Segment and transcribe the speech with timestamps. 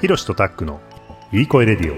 [0.00, 0.80] ひろしとタックの
[1.30, 1.96] いい声レディオ。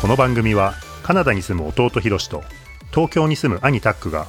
[0.00, 2.44] この番組はカナダに住む弟ひろしと
[2.90, 4.28] 東京に住む兄タックが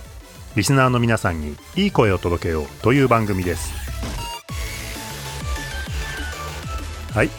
[0.55, 3.71] リスナーの皆さんにいい声を届けようという番組です。
[7.13, 7.29] はい。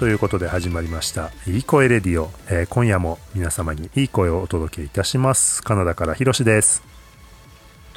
[0.00, 5.62] ということで始まりました「いい声レディオ」えー今夜も皆様にいい声をお届けいたします。
[5.62, 6.97] カナダからひろしです。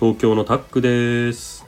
[0.01, 1.63] 東京のタックです。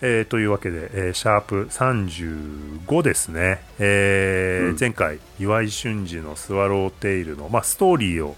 [0.00, 8.36] えーというわけで、えーシャープ35ですね、えーうん前回岩井俊二のスワローテイルの、まあ、ストーリーを、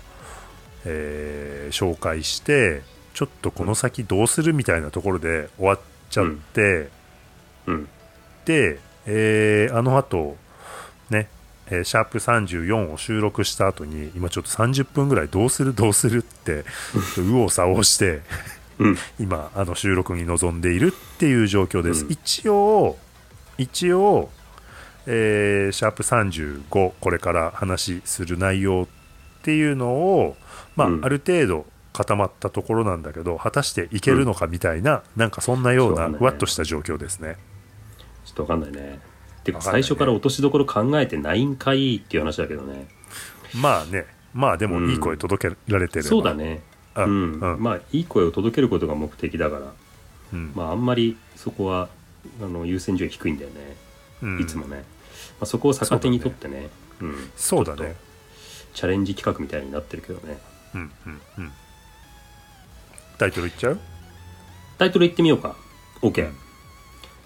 [0.85, 2.83] えー紹介して
[3.15, 5.81] ちょっとこの先どうするみたいなところで終わっ
[6.11, 6.89] ちゃって、
[7.67, 7.89] うん。
[8.47, 10.37] で、えーあの後
[11.11, 11.29] ね
[11.71, 16.65] えーシャープ34を収録した後に今ちょっと30分ぐらいどうするどうするって
[17.17, 18.23] 右往左往して
[18.79, 18.97] うん。
[19.19, 22.13] 今あの収録に臨んでいるっていう状況です、うん。
[22.13, 22.97] 一応
[23.59, 24.31] 一応、
[25.07, 30.37] えーシャープ35これから話する内容っていうのを、
[30.77, 31.05] まあうん。
[31.05, 37.37] ある程度固まったところなんだけど果たしていけるのかみたいな、なんかそんなようなふわっとした状況ですね。
[38.25, 39.01] ちょっとわかんないね。
[39.53, 42.89] てか、最初から落としどころ考えてないんかいっていう話だけどね。
[43.55, 46.63] まあねまあでもいい声届けられてれば、そうだね。
[46.97, 47.41] ううんん。
[47.41, 49.73] うんまあ、いい声を届けることが目的だから、
[50.33, 51.89] うんまあ、あんまりそこは、
[52.43, 53.77] あの、優先順位低いんだよね。
[54.23, 54.77] うんいつもね。
[54.77, 54.83] ま
[55.43, 56.69] あ、そこを逆手にとってね。
[57.01, 57.31] うん。
[57.37, 57.97] そうだねちょっと
[58.75, 60.39] チャレンジ企画みたいになってるけどね。
[60.75, 61.53] うんうんうん
[63.19, 63.81] タイトルいっちゃう？
[64.79, 65.57] タイトル言ってみようか。
[66.03, 66.31] OK。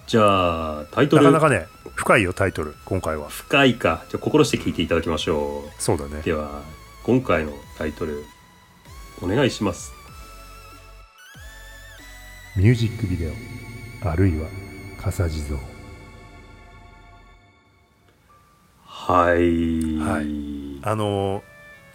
[0.06, 1.24] じゃあ、タイトル。
[1.24, 3.28] なかなかね深いよタイトル今回は。
[3.28, 4.04] 深いか。
[4.08, 5.82] じゃあ、心して聞いていただきましょう。
[5.82, 6.22] そうだね。
[6.22, 6.62] では
[7.04, 8.24] 今回のタイトル
[9.20, 9.92] お願いします。
[12.56, 13.32] ミュージックビデ
[14.04, 14.48] オあるいは
[15.00, 15.58] 笠地蔵。
[18.84, 19.98] はい。
[19.98, 20.80] はい。
[20.82, 21.42] あのー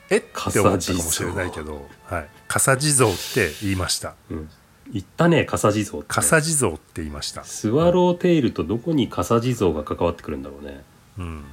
[0.09, 4.15] えって思ったかもしれないけど、はい、笠地蔵って言いました。
[4.29, 4.49] うん、
[4.91, 6.07] 言ったね笠地蔵って。
[6.09, 10.83] 笠地蔵って言いました、スワローテイルとどこに笠地蔵が関わってくるんだろうね。
[11.17, 11.43] うん、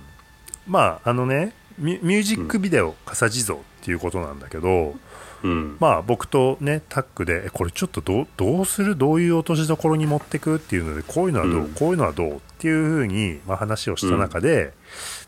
[0.66, 4.94] まああのねミュージックビデオ笠地蔵っていうことなんだけど、
[5.42, 5.76] うん。
[5.80, 8.96] まあ僕とねタックでえこれちょっとどうどうする？
[8.96, 10.56] どういう落としどころに持ってく？
[10.56, 11.68] っていうのでこういうのはどう、うん。
[11.74, 12.36] こういうのはどう？
[12.36, 14.72] っていうふうに、まあ、話をした中で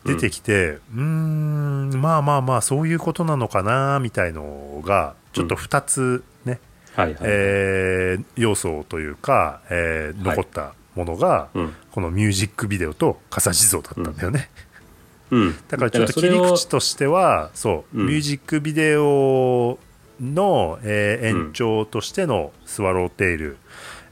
[0.05, 6.59] 出てきてうーんまあまあまあそういうことなのかなみたいのがちょっと2つね、
[6.97, 10.37] はいはい、えー要素というか、えーはい。
[10.37, 11.73] 残ったものが、うん。
[11.91, 14.49] このミュージックビデオと笠地蔵だったんだよね、
[15.31, 18.07] うん、だからちょっと切り口としてはそう、うん。
[18.07, 19.77] ミュージックビデオ
[20.19, 23.57] の、えー延長としてのスワローテイル、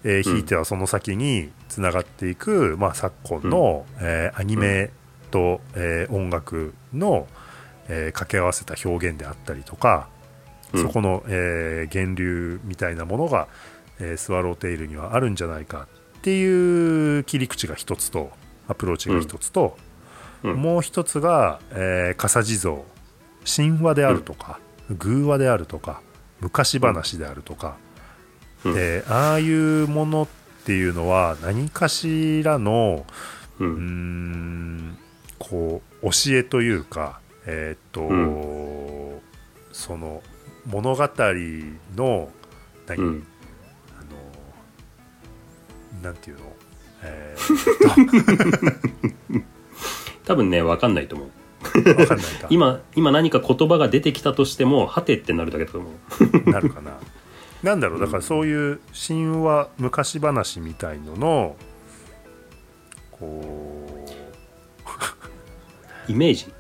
[0.04, 0.36] えーうん。
[0.36, 4.92] ひいてはその先につながっていく、まあ、昨今の、えーアニメ
[5.32, 7.28] と、えー音楽の、
[7.88, 10.08] えー掛け合わせた表現であったりとか、
[10.76, 10.88] うん。
[10.88, 13.48] そこの、えー源流みたいなものが、
[14.00, 15.88] えースワローテイルにはあるんじゃないか
[16.18, 18.32] っていう切り口が一つと
[18.68, 19.78] アプローチが一つと、
[20.44, 20.56] うん。
[20.56, 22.78] もう一つが、えー、笠地蔵
[23.46, 24.60] 神話であるとか、
[24.90, 26.02] 偶話であるとか
[26.42, 27.78] 昔話であるとか、
[28.64, 28.74] うん。
[28.74, 30.28] でああいうものっ
[30.66, 33.06] ていうのは何かしらの
[33.60, 34.98] ううーん
[35.38, 39.22] こう教えというかえーっと、う
[39.72, 40.24] その
[40.66, 41.10] 物語
[41.96, 42.30] の
[42.88, 43.28] 何、うん。
[43.98, 44.02] あ
[46.02, 46.44] のなんていうの、
[47.04, 49.40] えー。
[49.40, 49.44] っ
[50.26, 51.30] 多分ね分かんないと思う。
[51.84, 52.48] とわかんないか。
[52.50, 55.90] 今今何か言葉が出てきたとしてもはてってなるだけだと思
[56.46, 56.50] う。
[56.50, 56.98] なるかな。
[57.64, 58.00] なんだろう？
[58.00, 61.56] だからそういう神話昔話みたいのの
[63.12, 64.06] こ
[66.08, 66.54] イメージ。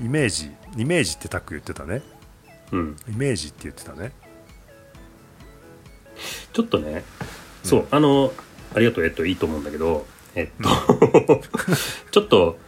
[0.00, 0.52] うイメージ。
[0.76, 2.02] イメージってタック言ってたね
[2.72, 2.96] うん。
[3.08, 4.12] イメージって言ってたね。
[6.52, 7.04] ちょっとね、
[7.62, 8.32] そう、あの、
[8.74, 11.40] ありがとう、えっと、いいと思うんだけど、えっと、
[12.10, 12.58] ちょっと、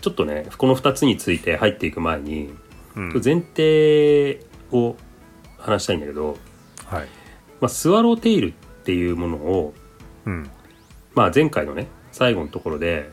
[0.00, 2.52] ちょっとね、この2つについて入っていく前に、
[2.96, 3.12] うん。
[3.24, 4.40] 前提
[4.72, 4.96] を
[5.58, 6.38] 話したいんだけど、
[6.86, 7.08] はい。
[7.60, 8.52] まあ、スワローテイルっ
[8.84, 9.74] ていうものを、
[10.26, 10.50] うん。
[11.14, 13.10] まあ、前回のね、最後のところで、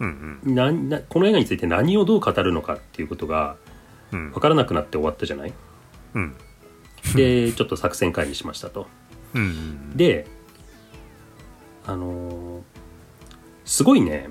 [0.00, 3.56] うんななこの映画について何をどう語るのかっていうことが
[4.12, 4.30] うん。
[4.32, 5.52] 分からなくなって終わったじゃない？
[6.14, 6.34] うん。
[7.14, 8.86] で、ちょっと作戦会議しましたと。
[9.34, 10.26] うんうんで
[11.86, 12.62] あのー
[13.64, 14.28] すごいね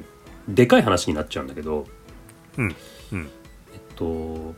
[0.48, 1.86] でかい話になっちゃうんだけど
[2.58, 2.76] うん
[3.12, 3.30] うん。
[3.74, 4.54] えっと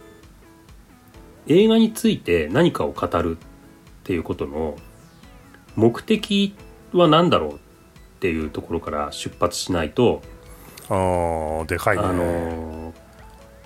[1.48, 3.46] 映画について何かを語るっ
[4.04, 4.78] ていうことの
[5.76, 6.56] 目的
[6.94, 7.58] は何だろうっ
[8.20, 10.22] ていうところから出発しないと、
[10.90, 12.04] ああでかいね。
[12.04, 12.96] あのー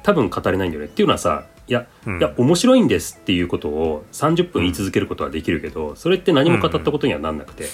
[0.03, 0.87] 多分語れないんだよね。
[0.87, 2.19] っていうのはさいや、うん。
[2.19, 7.65] いや面白いんですっていうことを30分言い続けることはできるけど、それって何も語ったことにはなんなくて、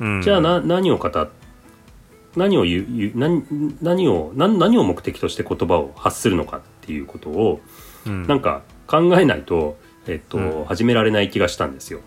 [0.00, 0.22] うん。
[0.22, 1.28] じゃあな何を語っ
[2.34, 3.44] 何を言う何
[3.80, 7.60] 何を何何を目的として言葉を発するのかっていうことを
[8.06, 8.26] うん。
[8.26, 10.64] なんか考えないと、えっとうん。
[10.64, 12.00] 始められない気がしたんですよ。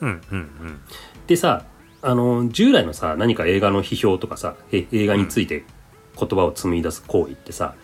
[0.00, 0.80] うんうん
[1.26, 1.64] でさ
[2.02, 5.64] あの従来のさ何か映画の批評とかさえ映画について
[6.20, 7.74] 言葉を紡ぎ出す行為ってさ、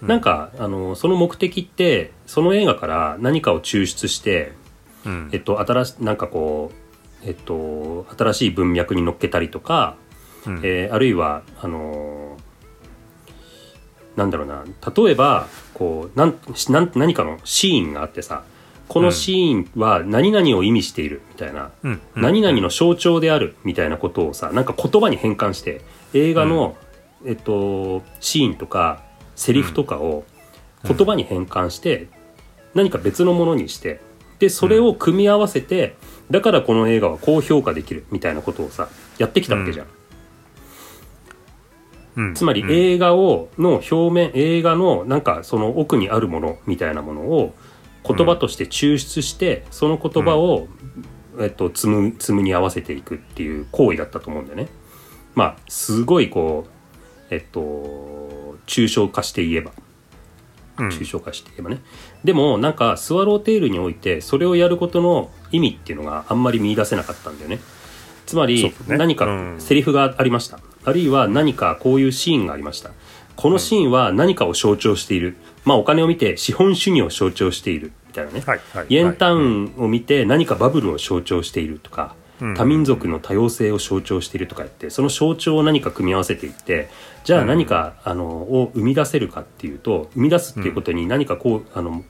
[0.00, 4.52] なんかあのその目的ってその映画から何かを抽出して、
[5.04, 5.30] うん。
[5.32, 6.72] えっと、新しなんかこ
[7.24, 9.96] う、えっと、新しい文脈に乗っけたりとか、
[10.46, 10.60] うん。
[10.62, 12.40] えーあるいはあのー
[14.16, 14.64] なんだろうな
[14.94, 16.38] 例えばこうなん
[16.68, 18.42] なん何かのシーンがあってさ
[18.88, 22.00] このシーンは何々を意味しているみたいな、うん。
[22.16, 22.22] うん。
[22.22, 25.80] 何々の象徴であるみたいなことをさなんか言葉に変換して
[26.12, 26.76] 映画の、
[27.24, 29.02] えっと、シーンとか
[29.36, 30.24] セリフとかを
[30.84, 32.08] 言葉に変換して
[32.74, 34.00] 何か別のものにして
[34.38, 35.96] でそれを組み合わせて
[36.30, 38.88] だからこの映画はこう評価できるみたいなことをさ
[39.18, 39.86] やってきたわけじゃん。
[42.16, 42.34] うん。
[42.34, 42.70] つまりうん。
[42.70, 47.54] 映画をの表面映画のなんかその奥にあるものみたいなものを
[48.06, 50.68] 言葉として抽出して、その言葉を、
[51.38, 54.68] えっと、積む積むに合わせていくっていう行為だったと思うんだよね。
[55.34, 56.79] まあすごいこう
[57.30, 59.72] えっと抽象化して言えば。
[60.78, 60.88] うん。
[60.88, 61.82] 抽象化して言えばね、
[62.24, 67.58] でもなんかスワローテイルにおいてそれをやることの意味っていうのがあんまり見出せなかったんだよね。
[68.26, 69.60] つまり何かうん。
[69.60, 72.90] セリフがありました、あるいは何かこういうシーンがありました。
[73.36, 77.92] このシーンは何かを象徴している、まあお金を見て資本主義を象徴している。
[78.08, 82.19] みたいなね、はいはいイエンタウンを見て何かバブルを象徴しているとか、うん
[82.56, 86.88] 多民族の多様性を象徴しているとか言ってその象徴を何か組み合わせていって
[87.24, 92.02] じゃあ何か、あのを生み出せるかっていうと生み出すっていうことに何かこうあの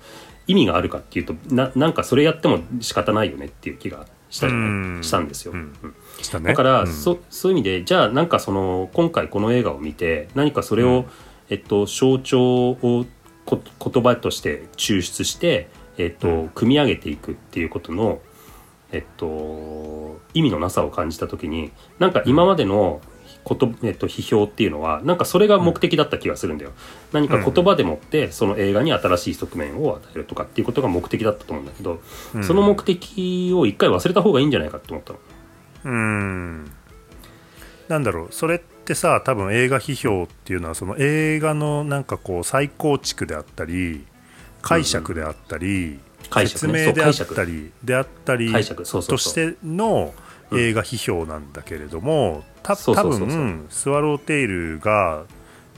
[0.47, 5.53] 意味があるかっていうとななんかそれやっても仕方ないよねっていう気がしたじゃなしたんですよ。
[5.53, 5.73] うん。
[5.73, 6.49] ね。
[6.49, 6.87] だから、うん。
[6.87, 11.06] そそういう意味でじゃあなんかその今回この映画を見て何かそれを、うん。
[11.50, 13.06] えっと、象徴を
[13.44, 15.69] こ言葉として抽出して、
[15.99, 16.49] えっとうん。
[16.50, 18.21] 組み上げていくっていうことの、
[18.93, 23.01] えっと、意味のなさを感じた時になんか今までの
[23.45, 26.73] こと、えっと、批評っていうのはなんかそれが目的だった気がするんだよ。
[27.13, 32.01] 何か言葉でもってその映画に新しい側面を与えるとかっていうことが目的だったと思うんだけど、
[32.35, 35.19] うんその目的を一回忘れた方がいいんじゃないかって思ったの。
[35.85, 36.71] うん
[37.89, 44.05] なんだろうそれってさ多分映画批評っていうのはその映画のなんかこう再構築であったり
[44.63, 48.85] 解釈であったり、解釈ね説明であったりであったりと
[49.17, 50.15] しての
[50.53, 55.25] 映画批評なんだけれども、た多分スワローテイルが、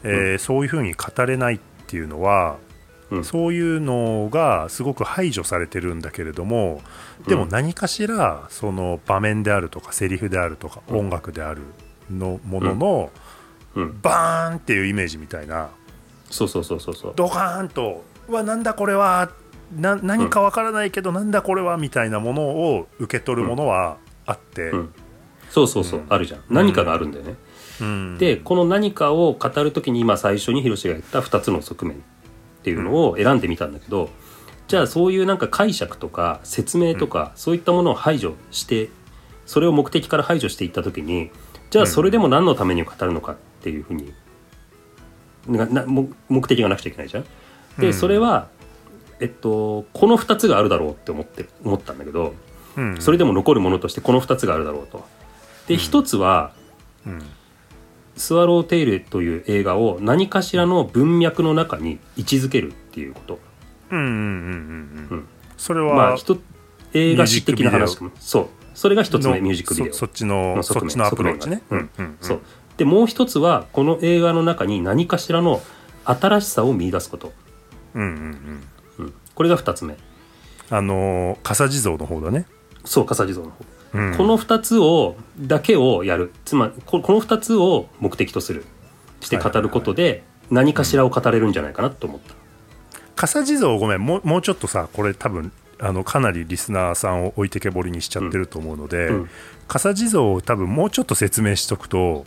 [0.02, 2.56] えーそういうふうに語れないっていうのは、
[3.10, 3.24] うん。
[3.24, 6.80] そういうのがすごく排除されてるんだけれども
[7.28, 10.98] でもうん何かしらその場面であるとかセリフであるとかうん。
[10.98, 11.60] 音楽である
[12.10, 13.10] のものの
[13.74, 15.70] うん、バーンっていうイメージみたいな。
[16.30, 17.12] そうそうそうそうそう。
[17.16, 19.30] ドカーンと「うわなんだこれは
[19.76, 23.96] な何かわからないけどなんだこれは」みたいなものを受け取るものは
[24.26, 24.94] あって、うん。
[25.50, 26.06] そうそうそう、うん。
[26.08, 26.40] あるじゃん。
[26.48, 27.34] 何かがあるんだよね、
[27.80, 28.18] うん。
[28.18, 32.00] でこの何かを語る時に今最初にヒロシが言った2つの側面っ
[32.62, 34.08] ていうのを選んでみたんだけど、
[34.68, 38.88] じゃあそういうなんか解釈とか説明とか、そういったものを排除して
[39.44, 41.30] それを目的から排除していった時に
[41.70, 44.12] じゃあそれでも何のために語るのかっていうふうに
[45.48, 47.24] ななも目的がなくちゃいけないじゃん。
[47.78, 47.92] で、うん。
[47.92, 48.48] それは
[49.22, 52.34] えっとこの2つがあるだろうって思って思ったんだけど、
[52.76, 55.06] うんそれでも残るものとしてこの2つがあるだろうと。
[55.68, 56.52] で、うん1つは
[57.06, 57.22] うん
[58.16, 63.38] スワローテイルという映画を何かしらの文脈の中に位置づけるっていうこと。
[63.90, 66.16] うんうんうんうんううんんそれは、まあ、
[66.94, 68.10] 映画史的な話かも。
[68.18, 68.48] そう。
[68.74, 69.92] それが一つ目、のミュージックビデオ。
[69.92, 72.40] そそっちのの側面そっちのアプローチねうんうんそう。
[72.76, 75.62] で、もう一つは、この映画の中に何かしらの
[76.04, 77.32] 新しさを見出すこと。
[77.94, 78.62] うんうんうんうん。
[79.34, 79.96] これが二つ目。
[80.70, 82.46] あのー笠地蔵の方だね、
[82.84, 83.64] そう、笠地蔵の方。
[83.94, 86.32] うんこの二つを、だけをやる。
[86.46, 88.64] つまり、ここの二つを目的とする。
[89.20, 92.34] して語ることで、何かしらを語れるんじゃないかなと思った。
[93.16, 99.30] 笠地蔵ごめんもうもうちょっとさこれ多分あのかなりリスナーさんを置いてけぼりにしちゃってると思うので、うん。
[99.68, 102.24] 笠地蔵を多分もうちょっと説明しとくと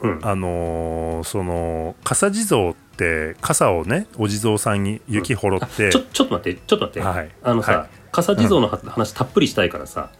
[0.00, 0.20] うん。
[0.22, 7.30] あのーその笠地蔵って傘をねお地蔵さんに雪ほろあって、ちょちょっと待ってちょっと待って、はい。
[7.42, 7.88] あのさ、はい。
[8.12, 10.10] 笠地蔵の話たっぷりしたいからさ、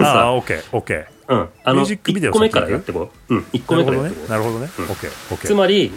[0.00, 1.06] ああ オッケーオッケー。
[1.28, 2.92] うん、あのミュージックビデオ1個目からやって。
[2.92, 4.28] こう、うん、1個目からやってこう、ね。
[4.28, 4.70] なるほどね。
[4.78, 4.84] うん。
[4.84, 5.46] オッケーオッケー。
[5.46, 5.92] つまり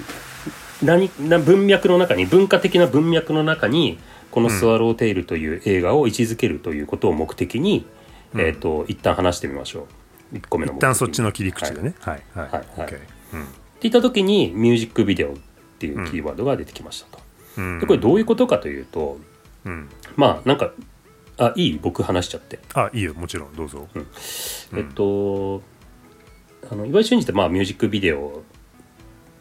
[0.84, 4.00] 何な文脈の中に文化的な文脈の中に
[4.32, 7.86] この「スワローテイル」という映画を位置づけるということを目的に、
[8.34, 8.42] うん。
[8.42, 9.88] えー、と一旦話してみましょ
[10.34, 10.36] う。
[10.36, 11.96] 1個目の一旦そっちの切り口でね。
[12.00, 12.22] はい。
[12.36, 12.64] はいはい。
[12.78, 13.00] オッケー。
[13.80, 15.34] っていった時にミュージックビデオ
[15.80, 17.24] っていうキーワードが出てきましたと。
[17.58, 17.80] うん。
[17.80, 19.18] でこれどういうことかというと
[19.64, 19.90] うん。
[20.18, 20.74] まあなんか
[21.38, 22.60] あいい僕話しちゃって。
[22.74, 23.88] あいいよもちろんどうぞ。
[23.96, 24.08] うん。
[24.78, 25.62] えっと
[26.70, 28.44] あの岩井俊二ってまあミュージックビデオ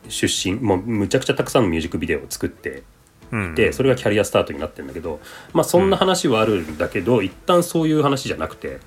[0.09, 2.85] 出身もうむちゃくちゃたくさんのミュージックビデオを作って
[3.33, 3.54] うん。
[3.57, 5.18] でそれがキャリアスタートになってるんだけど
[5.52, 8.78] まあそんな話はあるんだけど、一旦そういう話じゃなくて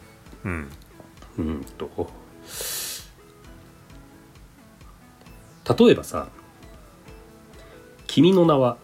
[0.45, 0.69] うん。
[1.37, 2.09] うんと
[5.77, 6.29] 例えばさ
[8.11, 8.77] 「君の名は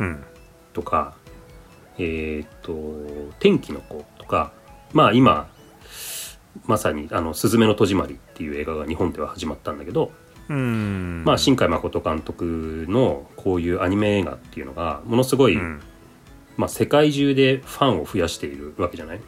[0.00, 0.24] うん」
[0.74, 1.14] とか
[1.98, 2.74] 「えっ、と
[3.38, 4.52] 天気の子」とか
[4.92, 5.48] まあ今
[6.66, 10.10] まさに「あのすずめの戸締まり」っていう映画が日本では始まったんだけど、
[10.48, 11.22] うん。
[11.24, 15.80] まあ、新海誠監督のこういうアニメ映画っていうのがものすごい、うん。
[16.56, 19.20] まあ、世界中でファンを増やしているわけじゃない？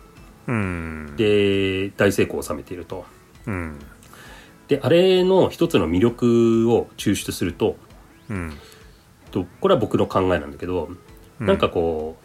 [0.48, 1.14] うん。
[1.16, 3.04] で大成功を収めていると。
[3.46, 3.78] うん。
[4.66, 7.76] であれの一つの魅力を抽出すると
[8.28, 8.52] うん
[9.30, 10.90] とこれは僕の考えなんだけど、
[11.40, 11.46] うん。
[11.46, 12.16] なんかこ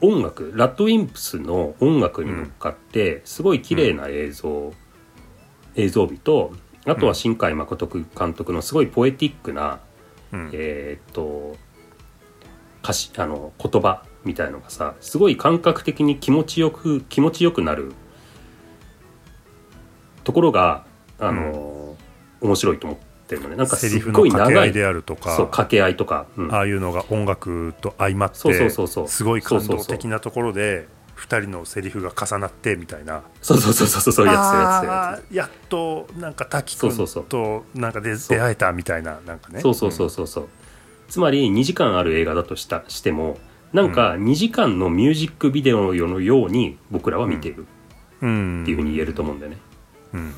[0.00, 4.72] う音楽ラッドウィンプスの音楽に乗っかってすごい綺麗な映像、
[5.74, 6.52] 映像美と
[6.86, 9.80] あとは新海誠監督のすごいポエティックな、
[10.32, 10.50] うん。
[10.52, 11.56] えーっと
[12.82, 17.92] 歌詞あの言葉みたいのがさすごい感覚的に気持ちよく気持ちよくなる
[20.24, 20.84] ところが
[21.18, 21.96] あの、
[22.40, 23.56] 面白いと思ってるのね。
[23.56, 25.36] なんかすセリフっごいの掛け合長いいであるとか。
[25.36, 26.54] そう掛け合いとか、うん。
[26.54, 29.08] ああいうのが音楽と相まってそうそうそうそう。
[29.08, 33.22] すごい感動的なところで2人のセリフが重なってみたいな。
[33.42, 37.24] そうそうそうそうそういうやつやっとなんか滝君そうそうそう。
[37.24, 39.60] となんかで出会えたみたいななんかね。
[39.60, 40.48] つそうそうそうそうそう。
[41.08, 43.38] つまり2時間ある映画だとしたしても
[43.72, 47.66] なんか2時間のミュージックビデオのように僕らは見ている
[48.22, 48.62] うん。
[48.62, 49.58] っていうふうに言えると思うんだよね、
[50.14, 50.34] うん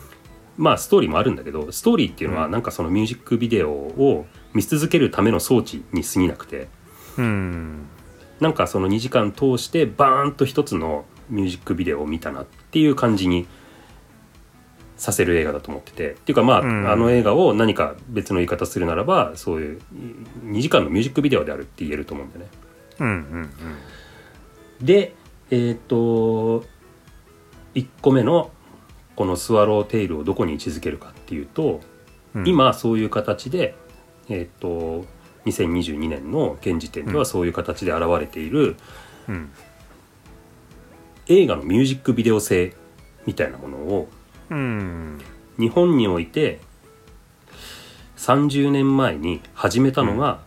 [0.56, 2.52] まあストーリーもあるんだけどストーリーっていうのはうん。
[2.52, 6.68] なんかそのミュージックビデオを見続けるための装置に過ぎなくて。
[7.18, 7.87] うん。
[8.40, 13.47] なんかその2時間通してバーンと一つのミュージックビデオを見たなっていう感じに
[14.97, 16.12] させる映画だと思ってて。
[16.12, 16.90] っていうかまあ、うん。
[16.90, 19.80] あの映画を何か別の言い方するならばそういう
[20.44, 22.50] 2時間のミュージックビデオであるって言えると思うんだよね。
[23.00, 23.50] うんうん
[24.80, 25.14] で
[25.50, 26.64] えっ、と
[27.75, 28.50] 1個目の
[29.16, 31.81] このスワローテイルをどこに位置づけるかっていうと、
[32.35, 32.49] うん。
[32.49, 33.75] 今そういう形で
[34.28, 35.04] えっ、と
[35.45, 38.76] 2022年の現時点ではそういう形で現れている
[39.28, 39.50] うん。
[41.28, 42.75] 映画のミュージックビデオ性
[43.26, 44.09] みたいなものを
[44.50, 45.21] うん。
[45.59, 46.61] 日本において
[48.16, 50.40] 30年前に始めたのが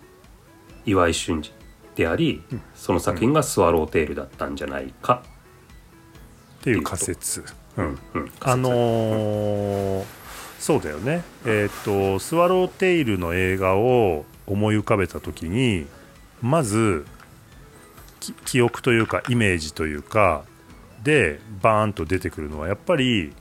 [0.86, 1.54] 岩井俊二
[1.96, 2.42] であり、
[2.76, 5.24] その作品が「スワローテイル」だったんじゃないか、
[6.60, 7.44] っていう仮説
[7.78, 8.32] うんうん。
[8.42, 10.06] あのー
[10.60, 11.24] そうだよね。
[11.46, 15.86] えっ、とスワローテイルの映画を思い浮かべた時に
[16.42, 17.06] まず
[18.20, 20.44] き記憶というかイメージというか
[21.04, 23.34] でバーンと出てくるのはやっぱり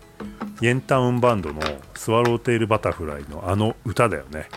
[0.60, 1.60] イエンタウンバンドの
[1.96, 4.48] 「スワローテイルバタフライ」のあの歌だよね。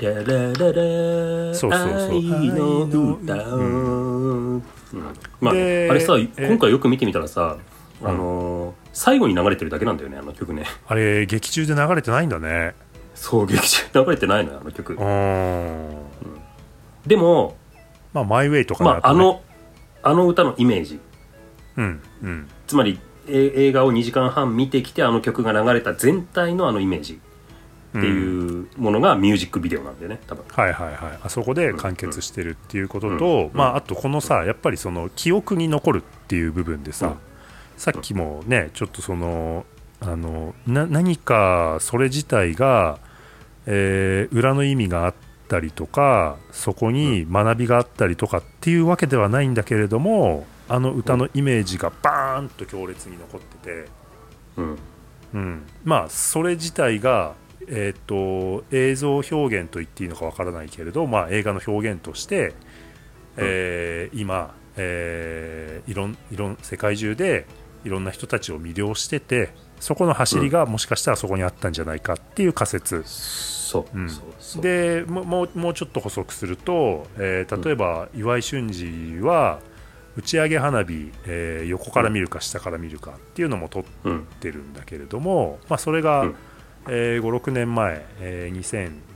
[0.00, 2.10] ララララそうそうそう。
[2.12, 3.34] 愛の歌。
[3.54, 4.62] を、うん。
[5.40, 7.56] まああれさえ今回よく見てみたらさ、
[8.02, 10.64] あのー最後に流れてるだけなんだよねあの曲ね。
[10.88, 12.74] あれ劇中で流れてないんだね。
[13.14, 14.94] そう劇中流れてないのよあの曲。
[14.94, 15.96] うーん。
[17.06, 17.56] でも
[18.12, 19.42] まあマイウェイとかまああねの
[20.02, 20.98] あの歌のイメージ。
[21.76, 22.48] うんうん。
[22.66, 27.20] つまりえ映画を2時間半見てきてあの曲が流れた全体のあのイメージ。
[27.88, 30.44] っていうものがミュージックビデオなんだよね多分。
[30.48, 31.18] はいはいはい。
[31.22, 33.18] あそこで完結してるっていうことうん。
[33.18, 33.56] と、うん。
[33.56, 37.27] まあ、あとこのさやっぱりその記憶に残るっていう部分でさ、うん
[37.78, 39.64] さっきもねちょっとその
[40.00, 42.98] あのな何かそれ自体が、
[43.66, 45.14] えー裏の意味があっ
[45.48, 53.88] たりとかそこに学びがあったりとかっていうわけではないんだけれどもあの歌のイメージがバーンと強烈に残ってて。
[54.56, 54.78] うん。
[55.34, 57.34] うん、まあそれ自体が、
[57.66, 62.54] えー、と映像表現と言っていいのかわからないけれど、まあ、映画の表現として、
[63.36, 67.46] えー今、えーいろんいろん世界中で
[67.84, 74.60] いろんな人たちを魅了しててそこの走りがもしかしたらそこにあったんじゃないかっていう仮説、そう、うん。
[74.60, 79.60] でももうもうちょっと補足すると、えー例えば岩井俊二は、
[80.16, 86.34] 打ち上げ花火、えー横から見るか下から見るかっていうのも撮っうんてるんだけれども、まあ、それが、うん。
[86.88, 88.58] えー56年前、えー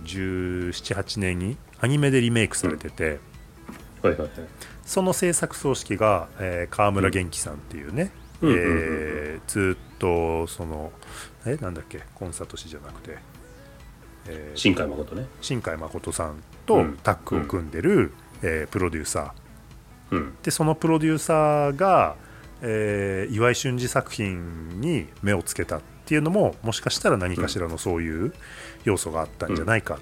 [0.04, 3.18] 201718年にアニメでリメイクされてて、
[4.02, 4.30] はいはいはい。
[4.84, 8.68] その制作総指揮が、えー川村元気さんっていうね、うんうんうんうん。
[8.68, 10.92] えーずっとその
[11.46, 12.02] えなんだっけ？
[12.14, 13.18] コンサート師じゃなくて、
[14.26, 15.26] えー新海誠ね。
[15.40, 16.34] 新海誠さんう
[16.66, 16.98] とん。
[17.02, 20.16] タッグを組んでる、えープロデューサー。
[20.16, 20.34] うん。
[20.42, 22.16] でそのプロデューサーが、
[22.60, 28.32] えー岩井俊二作品に目をつけたっていうのももしかしたら何かしらのそういう
[28.84, 29.98] 要素があったんじゃないかっ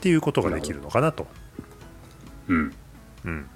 [0.00, 1.26] ていうことができるのかなと、
[2.48, 2.74] うん。
[3.24, 3.46] うん、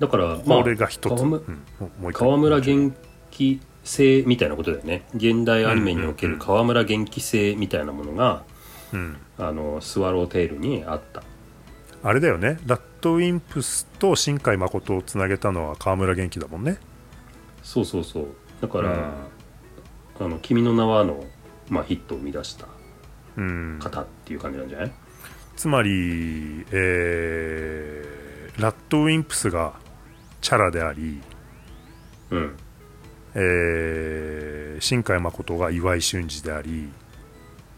[0.00, 1.54] だからまあこれが一つ、川村うん。
[1.54, 2.26] もうもう一回。
[2.26, 2.96] 川村元
[3.30, 5.04] 気性みたいなことだよね。
[5.14, 8.42] 現代アニメにおける川村元気性みたいなものが、
[8.92, 11.22] うん、あのスワローテールにあった。
[12.02, 12.58] あれだよね。
[12.66, 16.78] ラッドウィンプスと新海誠をつなげたのは川村元気だもんね。
[17.62, 18.26] そうそうそう。
[18.62, 18.92] だから、
[20.18, 20.26] うん。
[20.26, 21.22] あの君の名はの、
[21.68, 22.66] まあ、ヒットを生み出した
[23.36, 23.78] うん。
[23.82, 24.92] 方っていう感じなんじゃない、
[25.56, 28.20] つまり、えー
[28.60, 29.72] ラッドウィンプスが
[30.40, 31.20] チャラであり、
[32.30, 32.56] うん。
[33.34, 36.88] えー新海誠が岩井俊二であり、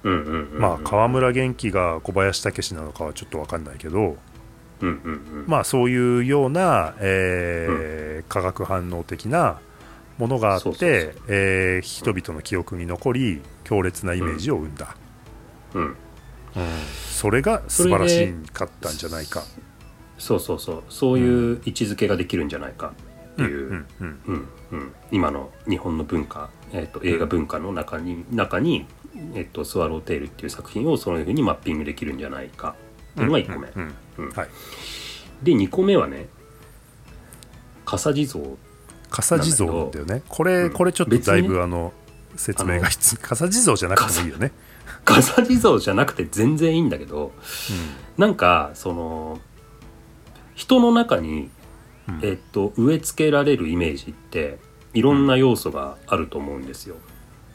[0.04, 4.16] うんうんうんうんまあ、川村元気が小林武史なのかはちょっと分かんないけど、うん
[4.80, 5.44] うんうん。
[5.48, 9.60] まあ、そういうような、えー化学反応的な
[10.16, 11.14] ものがあって
[11.82, 14.96] 人々の記憶に残り強烈なイメージを生んだ、
[15.74, 15.96] うん。
[17.10, 19.42] それが素晴らしかったんじゃないか
[20.18, 20.82] そうそうそう。
[20.88, 22.92] そういう位置づけができるんじゃないか
[23.34, 24.48] っていう、うんうんうん。
[24.72, 28.86] うん、今の日本の文化、えっと映画文化の中に中に、
[29.34, 32.74] えっとスワローテールっていう作品をそういうふうにマッピングできるんじゃないか
[33.12, 34.48] っていうのが1個目、うんうんはい、
[35.42, 36.28] で2個目はね
[37.84, 38.44] 笠地蔵
[39.10, 40.22] 笠地蔵なんだよね。
[40.28, 40.72] これ、うん。
[40.72, 41.92] これちょっとだいぶあの
[42.36, 43.28] 説明が必要。
[43.28, 44.52] 笠地蔵じゃなくてもいいよね、
[45.04, 47.32] 笠地蔵じゃなくて全然いいんだけど
[48.16, 49.38] なんかその
[50.62, 51.50] 人の中に、
[52.08, 52.20] うん。
[52.22, 54.58] えっと植え付けられるイメージって
[54.94, 56.96] いろんな要素があると思うんですよ。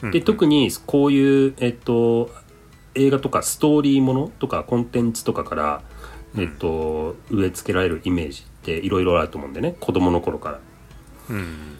[0.02, 0.10] うん。
[0.10, 2.30] で特にこういう、えっと、
[2.94, 5.82] 映画とかストーリーものとかコンテンツとかから、
[6.34, 6.42] うん。
[6.42, 9.74] えっと、植え付けられるイメージっていろいろあると思うんでね。
[9.80, 10.60] 子供の頃から。
[11.30, 11.78] うん。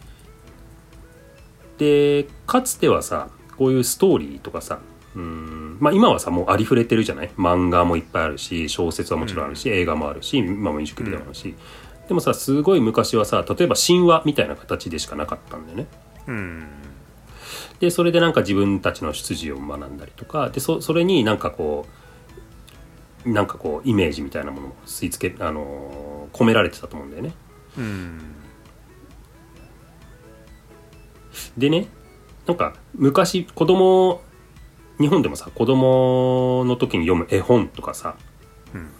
[1.78, 4.80] でかつてはさこういうストーリーとかさ
[5.18, 5.76] うん。
[5.80, 7.30] まあ今はさもうありふれてるじゃない？
[7.36, 11.54] 漫画もいっぱいあるし小説はもちろんあるし、映画もあるし、まあ、ミュージックビデオもあるし、
[12.06, 15.86] でもさすごい昔はさ例えば神話みたいな形でしかなかったんだよね。
[16.26, 16.66] うん。
[17.80, 21.86] でそれでなんか自分たちの出自を学んだりとかでそそれになんかこ
[23.24, 27.32] うなんかこうイメージみたいなものを吸い付け、あのー込められてたと思うんだよね。
[27.78, 28.20] うん。
[31.56, 31.88] でね
[32.46, 34.20] なんか昔子供
[35.00, 38.16] 日本でもさ子供の時に読む絵本とかさ、
[38.74, 38.90] うん。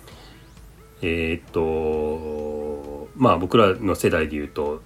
[1.03, 4.83] えーっとまあ僕らの世代で言うと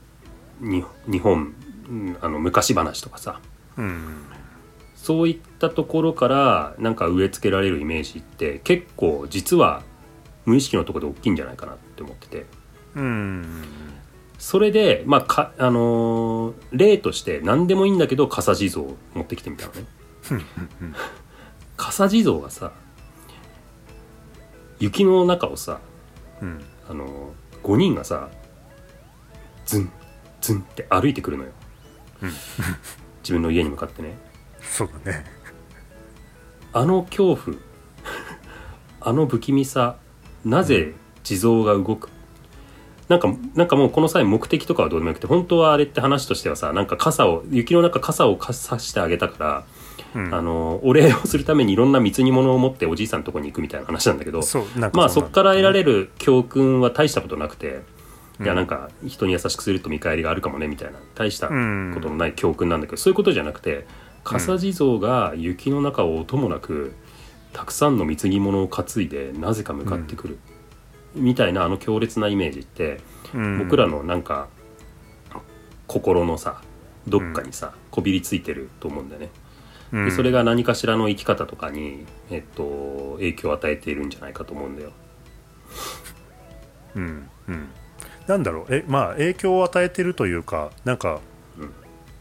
[0.60, 1.54] に日本
[1.88, 3.40] うんあの昔話とかさ
[3.76, 4.24] うん。
[4.94, 9.82] そういったところからなんか植え付けられるイメージって結構実は
[10.46, 12.46] 無意識のところで大きいんじゃないかなって思ってて。
[12.94, 13.64] うん。
[14.38, 19.84] それでまあかあのー例として何でもいいんだけど笠地蔵を持ってきてみたのね
[21.76, 22.72] 笠地蔵がさ
[24.78, 25.80] 雪の中をさ
[26.40, 26.60] うん。
[26.88, 27.32] あの、
[27.62, 28.28] 5人がさ
[29.66, 29.90] ズン
[30.40, 31.50] ズンって歩いてくるのよ、
[32.22, 32.30] うん。
[33.22, 34.16] 自分の家に向かってね
[34.60, 35.24] そうだね
[36.72, 37.56] あの恐怖
[39.00, 39.96] あの不気味さ
[40.44, 42.08] なぜ地蔵が動く、
[43.08, 43.20] なん。
[43.20, 43.68] かなん。
[43.68, 46.86] かもうこの際目的とかはどうでもよくて本当はあれって話としてはさなん。
[46.86, 49.64] か傘を雪の中傘をかさしてあげたから、
[50.14, 50.34] うん。
[50.34, 57.82] あのお礼をするためにいろんな貢ぎ物を持っておじいさんのとこに行くみたいな話なんだけどそまあそこから得られるる教訓は大したことなくて、
[58.40, 61.98] いやうんなんか人に優しくすると見返りがあるかもねみたいな大したこうん。
[62.00, 63.86] とのない教訓なんだけど、そういうことじゃなくて
[64.24, 66.94] 笠地蔵が雪の中を音もなく
[67.52, 70.38] たくさんの貢ぎ物を担いでなぜか向かってくる、
[71.14, 73.00] みたいなあの強烈なイメージって、
[73.58, 74.48] 僕らのなんか
[75.86, 76.62] 心のさ
[77.06, 79.28] どっかにさ、こびりついてると思うんだよね。
[79.92, 84.90] でそれがが何かしらの生き方とかに、えっと、影響を与えているんじゃないかと思うんだよ。
[86.94, 87.68] うんうん。
[88.26, 88.74] なんだろう。
[88.74, 91.20] えまあ影響を与えてるというかなんか、
[91.58, 91.70] うん。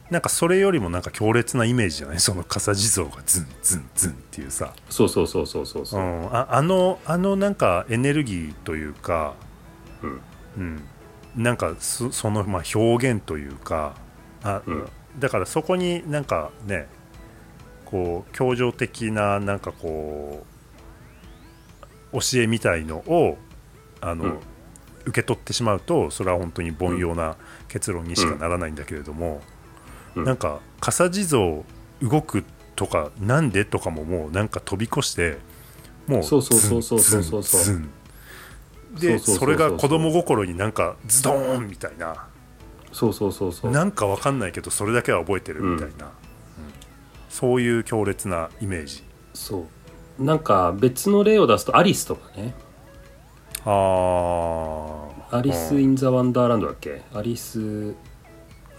[0.10, 2.20] なんかそれよりもなんか強烈なイメージじゃない？
[2.22, 6.02] その笠地蔵がズンズンズンっていうさ、そうそうそうそうそううそう。
[6.02, 9.36] ん、ああのあのなんかエネルギーというか、
[10.04, 10.22] うん。
[10.58, 10.84] うん、
[11.38, 13.96] なんかそそのまあ表現というか
[14.44, 14.90] あ、うん。
[15.20, 16.88] だからそこになんかね
[17.92, 20.46] こう協情的ななんかこ
[22.14, 23.38] う教えみたいのを
[24.00, 24.40] あの、うん。
[25.04, 27.36] 受け取ってしまうとそれは本当に凡庸な
[27.68, 29.42] 結論にしかならないんだけれども、
[30.16, 30.26] うん。
[30.26, 31.64] なんか笠地蔵
[32.04, 35.40] 動くとかなんでとかももうなんか飛び越して
[36.06, 37.44] もうそうそうそうそうそうそう。
[37.44, 37.90] そうズン
[38.96, 39.18] ズン。
[39.18, 42.28] でそれが子供心になんかズドーンみたいな。
[42.92, 43.72] そうそうそうそう。
[43.72, 46.12] なんかわかんないけどそれだけは覚えてるみたいな、うん
[47.32, 49.04] そういう強烈なイメージ。
[49.34, 49.66] そ
[50.20, 50.24] う。
[50.24, 52.54] なんか別の例を出すとアリスとかね。
[53.66, 57.02] ああアリス・イン・ザ・ワンダーランドだっけ？
[57.14, 57.96] アリス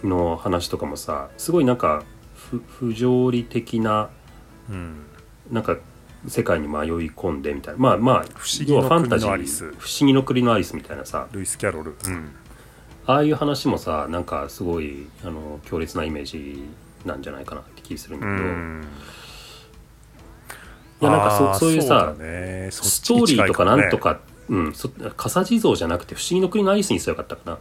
[0.03, 2.03] の話とかもさすごいなんか
[2.35, 4.09] 不不条理的な
[4.69, 5.05] うん。
[5.51, 5.77] なんか
[6.27, 7.79] 世界に迷い込んでみたいな。
[7.79, 9.27] まあまあ不思議の要はファンタジー。
[9.27, 9.71] 国のアリス。
[9.77, 11.27] 不思議の国のアリスみたいなさ。
[11.31, 12.31] ルイス・キャロル、うん、
[13.07, 16.63] ああいう話もさなんかすごいあの強烈なイメージ
[17.03, 18.87] なんじゃないかな気するんだうけど、ん。
[21.01, 22.15] いやなんかそそういうさ
[22.71, 27.57] ストーリーとかなんとかか、うん、そ笠地蔵じゃなくて不思議の国のアリスにすればよかったかな。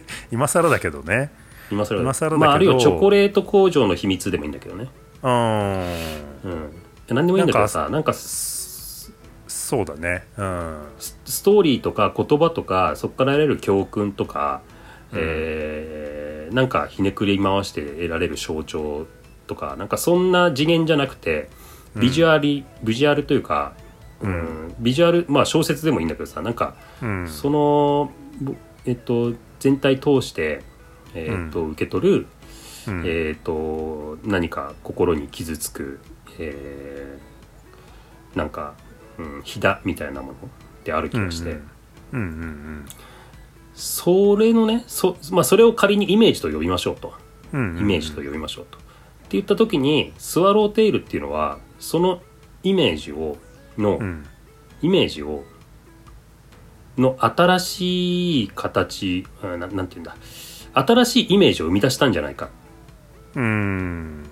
[0.30, 1.32] 今更だけどね。
[1.70, 2.46] 今更今更だけど。
[2.46, 4.88] まあ、あるいはチョコレート工場の秘密でもいいんだけどね。
[5.22, 5.32] うん。
[5.32, 6.82] うん。
[7.08, 9.12] 何でもいいんだけどさなんかス
[9.70, 10.24] そうだね。
[10.36, 10.78] うん。
[10.98, 14.62] ストーリーとか言葉とかそこから得られる教訓とか、
[15.14, 19.06] えーなんかひねくり回して得られる象徴
[19.46, 21.48] とかなんかそんな次元じゃなくて
[21.94, 23.72] ビジュアル、ビジュアルというか、
[24.20, 24.74] うん。
[24.78, 27.28] ビジュアルまあ小説でもいいんだけどさなんかうん。
[27.28, 30.62] その、ぼえっと、全体通して、
[31.14, 32.26] えっと受け取る、
[32.88, 33.02] うん。
[33.06, 36.00] えっと何か心に傷つく、
[36.38, 38.74] えーなんか、
[39.18, 40.34] うん、ひだみたいなもの
[40.84, 41.56] である気がして、うん
[42.12, 42.86] うんうん
[43.74, 47.14] それのねそ,、まあ、それを仮にイメージと呼びましょうと。
[47.52, 48.78] うんイメージと呼びましょうと。
[48.78, 48.86] って
[49.30, 52.22] 言った時にスワローテイルっていうのはその
[52.62, 53.36] イメージを
[53.78, 54.26] の、うん。
[54.82, 55.44] イメージを
[56.96, 60.16] の新しい形あななんていうんだ。
[60.72, 62.48] 新しいイメージを生み出したんじゃないか。
[63.34, 64.24] うん。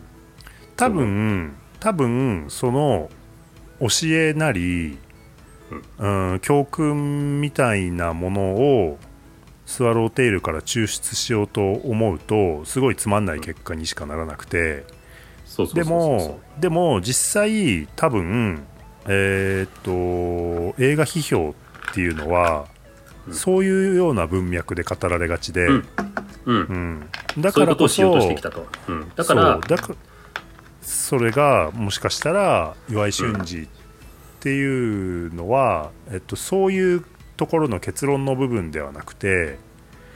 [0.77, 3.11] 多分多分その
[3.81, 4.99] 教えなり、
[5.99, 8.99] うん、教訓みたいなものを
[9.69, 14.87] スワローテイルから抽出しようと思うとすごいつまんない結果にしかならなくて、
[15.45, 16.29] そうそうでそうそう。
[16.31, 18.65] もでも実際多分
[19.07, 21.55] えーっと映画批評
[21.91, 22.67] っていうのは、
[23.31, 25.89] そういうような文脈で語られがちで、うん。
[26.47, 26.57] うん。
[26.57, 27.11] うん。
[27.43, 29.61] だからこそことをしようとしてきたと、うん、だから
[30.81, 33.69] それがもしかしたら岩井俊二っ
[34.41, 37.05] ていうのは、えっと、そういう
[37.39, 39.59] ところの結論の部分ではなくて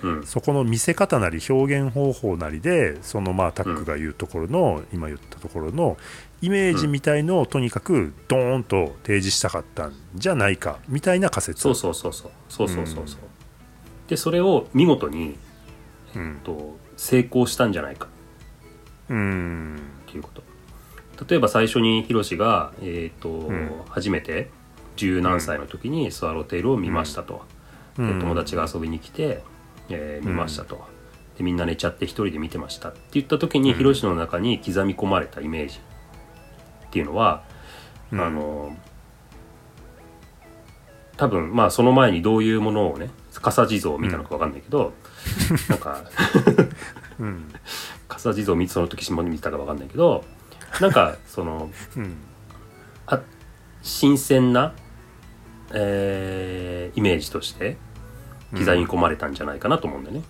[0.03, 0.27] うん。
[0.27, 5.97] そこの見せ方なり表現方法なりでそのまあタックが言うところの、今言ったところの
[6.43, 11.63] イメージみたいのをとにかくドーンと提示したかったんじゃないかみたいな仮説。
[11.63, 12.31] そうそうそうそう。
[12.49, 13.21] そうそうそうそう。
[14.09, 15.37] でそれを見事に、
[16.15, 16.41] うん。
[16.45, 18.09] と成功したんじゃないか。
[19.09, 19.81] うん。
[20.09, 20.43] っていうこと。
[21.29, 23.71] 例えば最初にヒロシが、えーとん。
[23.89, 24.51] 初めて
[24.97, 27.43] 十何歳の時にスワローテイルを見ましたと、
[27.97, 28.21] でうん。
[28.21, 29.43] 友達が遊びに来て、
[29.89, 30.85] えー見ましたと、
[31.37, 35.81] でみんな寝ちゃって一人で見てましたって言った時に、ヒロシの中に刻み込まれたイメージ
[36.87, 37.45] っていうのは、
[38.11, 38.21] うん。
[38.21, 38.77] あの
[41.17, 44.93] 多分まあその前にどういうものをね笠地蔵を見たのか分かんないけど、
[45.69, 46.03] なんか
[47.19, 47.49] うん。
[48.09, 50.25] 笠地蔵をその時島に見てたか分かんないけど
[50.81, 52.17] なんかそのうん。
[53.07, 53.21] あ
[53.83, 54.75] 新鮮な、
[55.75, 57.77] えーイメージとして
[58.53, 60.23] 刻み込まれたんじゃないかなと思うんだよね。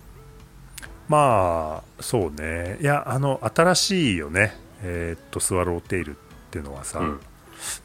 [1.09, 2.77] まあそうね。
[2.81, 4.57] いやあの新しいよね。
[4.81, 6.13] えーっとスワローテイルっ
[6.51, 7.19] ていうのはさ、うん。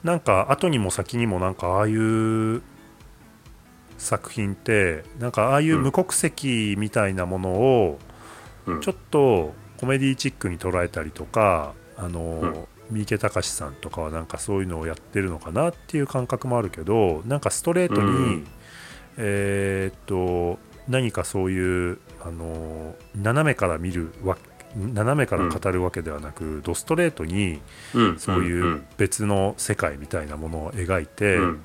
[0.05, 2.63] なんか後にも先にもなんかああいう
[3.97, 7.99] 作品ってなんかああいう無国籍みたいなものを
[8.67, 8.81] うん。
[8.81, 18.47] ちょっとコメディチックに捉えたりとかあの、三池隆さんとかはなんかそういうのをやってるのかなっていう感覚もあるけどなんかストレートに、うん。
[19.19, 24.39] えーっと何かそういうあの斜めから見るわ
[24.77, 27.61] 斜めから語るわけではなく、ドストレートに
[27.95, 28.19] うん。
[28.19, 31.63] そういう別の世界みたいなものを描いて、うん。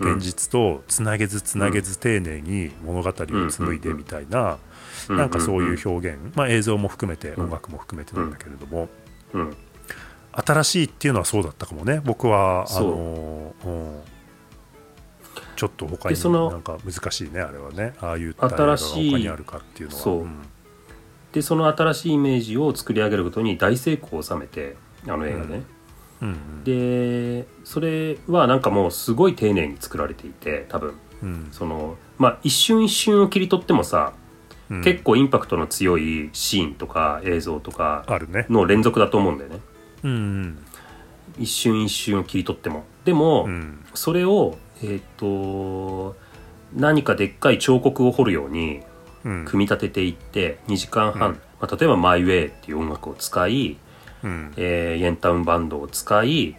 [0.00, 0.14] うん。
[0.16, 3.12] 現実とつなげずつなげず丁寧に物語を
[3.50, 4.58] 紡いでみたいな、
[5.08, 7.44] なんかそういう表現、まあ、映像も含めてうん。
[7.44, 8.88] 音楽も含めてなんだけれども、
[9.32, 9.56] うん
[10.44, 12.00] 新しいっていうのはそうだったかもね。
[12.04, 14.00] 僕はあのうん。
[15.56, 17.94] ちょっと他になんか難しいねあれはね。
[18.00, 20.02] ああいう新しい他にあるかっていうのは。
[20.02, 20.26] そう。
[21.32, 25.62] でその新しいイメージを作り上げることに大成功を収めてあの映画ね、
[26.20, 26.64] うんうん。
[26.64, 30.94] でそれはなんかもうすごい丁寧に作られていて多分。
[31.22, 31.48] うん。
[31.52, 34.12] そのまあ一瞬一瞬を切り取ってもさ、
[34.70, 34.84] うん。
[34.84, 38.46] 結構インパクトの強いシーンとか映像とかあるね。
[38.50, 39.60] の連続だと思うんだよね
[41.38, 42.84] 一瞬一瞬を切り取っても。
[43.04, 43.84] でも、うん。
[43.94, 46.16] それをえっ、と
[46.74, 48.82] 何かでっかい彫刻を彫るように
[49.24, 49.44] うん。
[49.44, 51.34] 組み立てていって2時間半、うん。
[51.60, 53.76] まあ、例えば「マイ・ウェイ」っていう音楽を使い、
[54.22, 54.52] うん。
[54.56, 56.56] えーイエンタウンバンドを使い、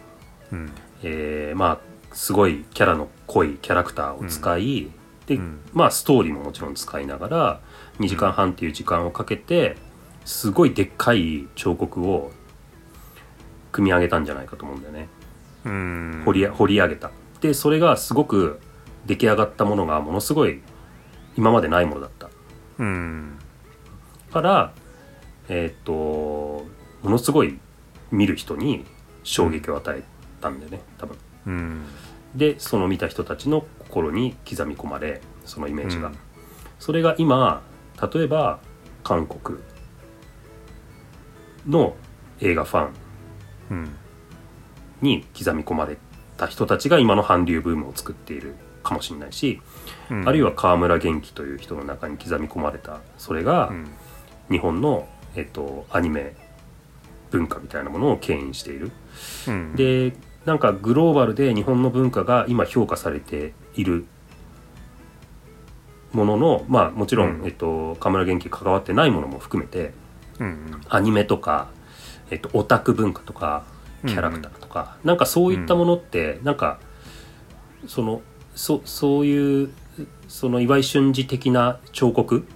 [0.52, 0.70] うん。
[1.02, 1.78] えーまあ
[2.12, 4.90] すごいキャラの濃いキャラクターを使い、
[5.26, 5.60] で、うん。
[5.72, 7.60] まあストーリーももちろん使いながら
[8.00, 9.76] 2時間半っていう時間をかけて
[10.24, 12.32] すごいでっかい彫刻を
[13.72, 15.08] 組み上げたんじゃないかと思うんだよね。
[15.64, 16.22] うん。
[16.24, 17.10] 掘り掘り上げた。
[17.40, 18.60] でそれがすごく
[19.06, 20.60] 出来上がったものがものすごい
[21.36, 22.28] 今までないものだった。
[22.78, 23.38] うん。
[24.32, 24.72] から
[25.48, 27.58] えーっとものすごい
[28.10, 28.84] 見る人に
[29.22, 30.02] 衝撃を与え
[30.40, 31.16] たんだよね多分。
[31.46, 31.84] うん。
[32.34, 36.14] でその見た人たちの心に刻み込まれそのイメージが、うん。
[36.78, 37.62] それが今
[38.12, 38.60] 例えば
[39.02, 39.58] 韓国
[41.66, 41.96] の
[42.40, 43.07] 映画ファンうん
[45.00, 45.96] に刻み込まれ
[46.36, 49.60] た人たちが今の韓流ブームを作っているかもしれないし、
[50.10, 50.28] うん。
[50.28, 53.88] あるいは河村元気という人の中に刻み込まれたそれがうん。
[54.50, 56.34] 日本の、えっと、アニメ
[57.30, 58.90] 文化みたいなものを牽引している。
[59.46, 59.76] うん。
[59.76, 60.14] で
[60.46, 64.06] なんかグローバルで日本の文化が今評価されている
[66.12, 67.46] もののまあもちろん、うん。
[67.46, 69.92] えっと、河村元気関わってないものも含めて
[70.40, 71.68] うんアニメとか、
[72.30, 73.64] えっと、オタク文化とか
[74.06, 76.78] キャラクターとか、なんかそういったものって、なんか
[77.86, 78.22] その
[78.54, 79.70] そそういう
[80.28, 82.46] その岩井俊二的な彫刻、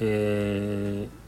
[0.00, 1.22] えー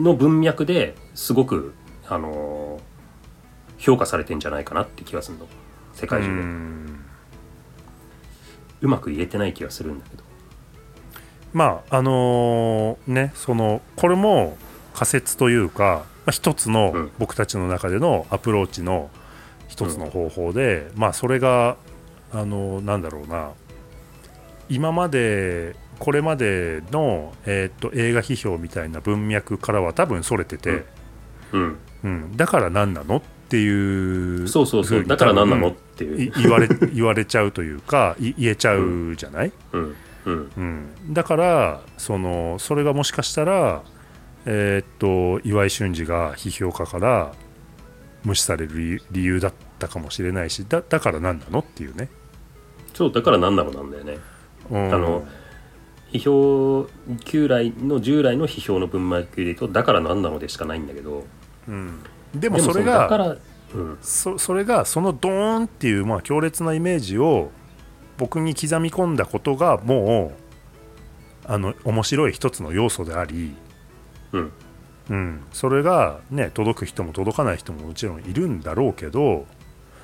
[0.00, 1.74] の文脈ですごく、
[2.08, 2.90] あのー
[3.78, 5.46] 評価されてんじゃないかなって気がするの。
[5.94, 7.04] 世界中で、ううん
[8.82, 10.22] まく言えてない気がするんだけど。
[11.54, 14.58] まああのーねそのこれも
[14.94, 17.10] 仮説というか、まあ、一つのうん。
[17.18, 19.10] 僕たちの中でのアプローチの
[19.68, 21.76] 一つの方法で、まあそれが
[22.32, 23.50] あのーなんだろうな。
[24.68, 30.84] 今までこれまでの、えーっと映画批評みたいな文脈からは多分それてて、
[31.52, 31.78] うん。
[32.04, 32.36] うん。
[32.36, 33.16] だから何なの？
[33.16, 35.04] っていうそうそうそう。
[35.04, 35.68] だから何なの？
[35.68, 36.22] 多って分いう。
[36.26, 39.96] い 言われ言われちゃうというかい言えちゃうじゃない、うん。
[40.26, 40.52] うん。
[40.56, 43.82] うん、だからそのそれがもしかしたら、
[44.46, 47.32] えーっと岩井俊二が批評家から
[48.24, 52.08] 無視される理理由だったかもしれないしだだから何なのっていうね、
[52.94, 54.18] そうだから何なのなんだよね。
[54.70, 54.94] うん。
[54.94, 55.24] あの
[56.12, 56.88] 批評
[57.24, 61.24] 旧来の従来の批評の文脈で言うとだから何なのでしかないんだけど。
[61.68, 62.02] うん、
[62.34, 63.36] でもでそれがだから、
[63.74, 67.52] うん、そそれがそのドーンっていう、まあ、強烈なイメージを
[68.18, 70.32] 僕に刻み込んだことがも
[71.46, 73.54] うあの面白い一つの要素であり、
[74.32, 74.52] うん。
[75.10, 79.46] うん、それが、ね、届く人も届かない人ももちろんいるんだろうけど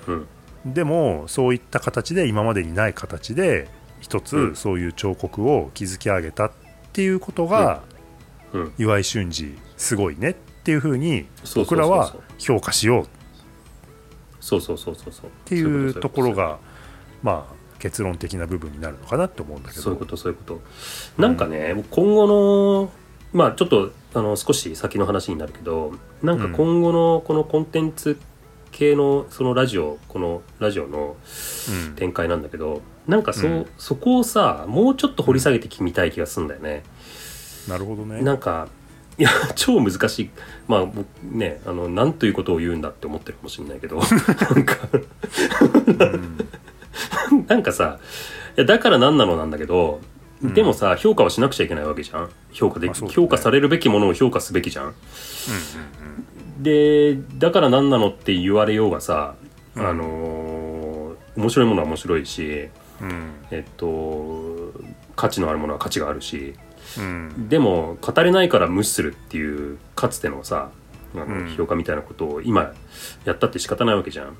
[0.08, 0.26] うん。
[0.66, 3.68] でもそういった形で今までにない形で
[4.00, 4.56] 一つうん。
[4.56, 6.52] そういう彫刻を築き上げたっ
[6.92, 7.82] ていうことが、
[8.52, 8.72] うん。
[8.78, 13.02] 岩井俊二すごいねっていうふうに僕らは評価しよう。
[13.02, 13.06] っ
[14.40, 14.94] そうそうそう。
[14.94, 16.58] そうそうっていうところが
[17.22, 19.82] まあ結論的な部分になるのかなと思うんだけど。
[19.82, 20.60] そういうことそういうこ
[21.16, 21.22] と。
[21.22, 22.90] なんかね、今後の
[23.37, 28.18] まあちょっとあの少し先の話になるけどなんか今後のこのコンテンツ
[28.72, 31.16] 系のそのラジオこのラジオの
[31.68, 31.94] うん。
[31.96, 33.66] 展開なんだけどなんかそ,、うん。
[33.77, 36.83] そこをさもうちょっと掘り下げてみたい気がするんだよね。
[37.68, 38.22] なるほどね。
[38.22, 38.68] なんか
[39.18, 40.31] いや超難しい。
[40.66, 43.96] まあ僕ねあの何ということを言うんだって思ってるかもしれないけど。
[43.99, 44.79] なんか
[47.49, 47.99] なんかさ
[48.57, 52.31] いやだから何なのなんだけど、うんでもさ評価はしなくちゃいけないわけじゃん。
[52.53, 53.09] 評価で、まあね。
[53.09, 54.94] 評価されるべきものを評価すべきじゃん。
[56.61, 59.35] でだから何なのって言われようがさ、
[59.75, 59.87] うん。
[59.87, 60.96] あのー
[61.37, 62.68] 面白いものは面白いし
[63.01, 63.35] うん。
[63.51, 64.72] えっと
[65.16, 66.55] 価値のあるものは価値があるし
[66.99, 67.49] うん。
[67.49, 70.70] でも語れないから無視するっていうかつてのさ
[71.14, 71.55] あのうん。
[71.57, 72.75] 評価みたいなことを今
[73.25, 74.35] やったって仕方ないわけじゃん、ね。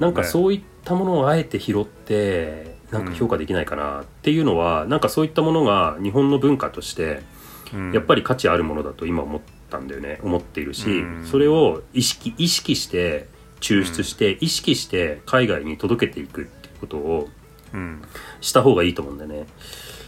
[0.00, 7.22] なんかそういったものをあえて拾ってなんか評価できないかなっていうのは、なんかそういったものが日本の文化として
[7.72, 7.92] うん。
[7.92, 10.20] やっぱり価値あるものだと今思ったんだよね。
[10.22, 11.26] 思っているし、うん。
[11.26, 13.28] それを意識意識して
[13.60, 17.28] 抽出して、意識して海外に届けていくっていうことを
[17.72, 18.02] うん。
[18.40, 19.46] した方がいいと思うんだよね。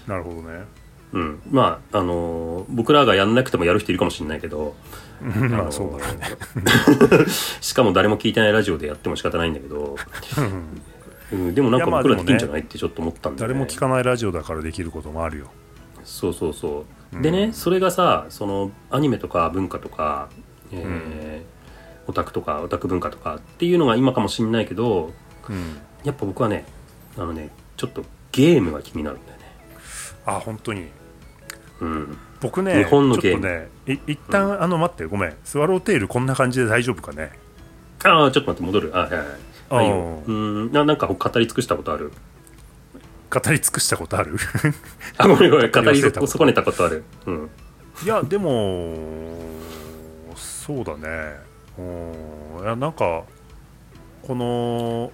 [0.06, 0.64] なるほどね。
[1.10, 4.74] うん、まああのー僕らがやんなくてもやる人いるかもしれないけど、
[5.22, 6.36] まあのそうだね。
[7.62, 9.96] しかも誰も聞いてないラジオでやっても仕方ないんだけど、
[11.32, 12.60] うん、でもなんか僕らできんじゃない？
[12.60, 13.54] ってちょっと思ったんだよね。
[13.54, 15.46] 誰も聞かないラジオだからできることもあるよ。
[16.04, 17.22] そうそうそう。
[17.22, 20.28] でね、それがさそのアニメとか文化とか、
[20.72, 21.58] えー
[22.10, 25.12] オタクとかオタク文化とかっていうのが今かもしれないけど
[25.50, 25.76] うん。
[26.04, 26.64] やっぱ僕はね
[27.18, 29.44] あのねちょっとゲームが気になるんだよね。
[30.24, 30.86] あ本当に。
[31.80, 35.36] うん、僕ね日本のちょっとねい一旦、あの待ってごめん。
[35.44, 37.30] スワローテイルこんな感じで大丈夫かね？
[38.04, 38.90] ああちょっと待って戻る。
[38.96, 39.28] あはいはいはい
[39.70, 40.72] あいいようん。
[40.72, 42.12] ななんか語り尽くしたことある？
[43.30, 44.36] 語り尽くしたことある？
[45.18, 45.70] あごめんごめん。
[45.72, 47.04] 語り損ねたことある。
[47.26, 47.50] うん。
[48.04, 48.94] いやでも
[50.36, 51.36] そうだね。
[51.78, 52.62] うん。
[52.62, 53.24] いやなんか
[54.22, 55.12] この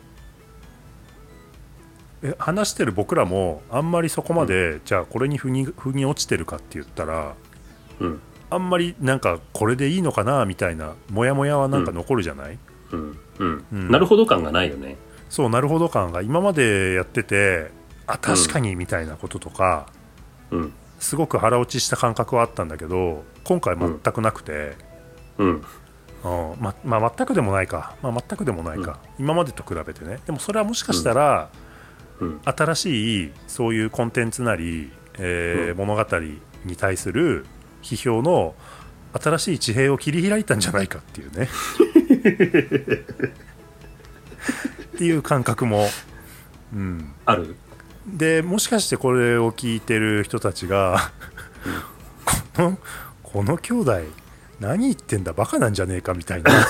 [2.23, 7.35] え話してる僕らもあんまりそこまで、じゃあこれに腑に腑に落ちてるかって言ったら
[8.01, 8.21] うん。
[8.51, 12.59] あんまりなんかこれでいいのかなみたいなモヤモヤはなんか残るじゃない、
[12.93, 14.97] うんうん、うんなるほど感がないよね。
[15.29, 17.70] そうなるほど感が今までやってて
[18.07, 19.87] あ確かにみたいなこととか、
[20.51, 20.73] うん。
[21.01, 24.77] すごく腹落ちした感覚はあったんだけど今回全くなくて、
[25.38, 25.49] うん。
[25.49, 25.62] うん。
[26.61, 30.20] ままあ、全くでもないか、まあ、全くでもないか、今までと比べてね。
[30.25, 31.51] でもそれはもしかしたら、
[32.20, 32.40] うん。
[32.44, 35.77] 新しいそういうコンテンツなり、えーうん。
[35.87, 36.05] 物語
[36.64, 37.44] に対する
[37.83, 38.55] 批評の
[39.12, 41.49] 新しい地平を切り開いたんじゃないかっていうね
[44.95, 45.88] っていう感覚も、
[46.73, 47.57] うん、ある？
[48.07, 51.11] でもしかしてこれを聞いてる人たちが
[52.55, 52.79] この
[53.23, 54.01] この兄弟
[54.61, 56.53] 何言ってんだバカなんじゃねえかみたいな。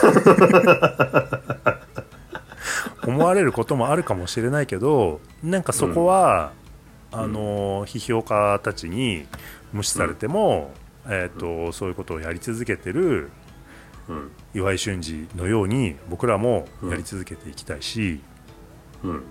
[3.07, 6.53] 思われることもあるかもしれないけどなんかそこは、
[7.13, 9.27] あの批評家たちに
[9.75, 10.73] 無視されても、
[11.07, 13.31] えー、とそういうことをやり続けてるうん
[14.55, 18.21] 岩井俊二のように僕らもやり続けていきたいし、
[19.03, 19.23] うん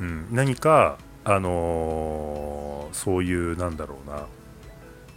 [0.00, 4.26] うん、何か、あのーそういうなんだろうな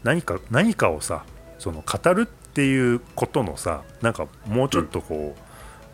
[0.03, 1.25] 何か何かをさ
[1.57, 5.35] その語るっていうことのさなんかもうちょっとこ